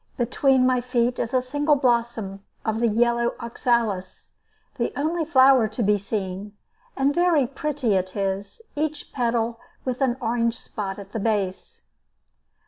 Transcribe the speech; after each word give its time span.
Between 0.17 0.65
my 0.65 0.81
feet 0.81 1.19
is 1.19 1.31
a 1.31 1.43
single 1.43 1.75
blossom 1.75 2.43
of 2.65 2.79
the 2.79 2.87
yellow 2.87 3.35
oxalis, 3.39 4.31
the 4.79 4.91
only 4.99 5.23
flower 5.25 5.67
to 5.67 5.83
be 5.83 5.99
seen; 5.99 6.57
and 6.97 7.13
very 7.13 7.45
pretty 7.45 7.93
it 7.93 8.15
is, 8.15 8.63
each 8.75 9.13
petal 9.13 9.59
with 9.85 10.01
an 10.01 10.17
orange 10.19 10.57
spot 10.57 10.97
at 10.97 11.11
the 11.11 11.19
base. 11.19 11.83